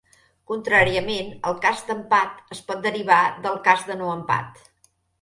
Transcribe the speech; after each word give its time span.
Contràriament, 0.51 1.29
el 1.51 1.59
cas 1.67 1.85
d'empat 1.91 2.57
es 2.57 2.65
pot 2.73 2.83
derivar 2.89 3.23
del 3.47 3.63
cas 3.71 3.89
de 3.93 4.03
no 4.05 4.13
empat. 4.19 4.63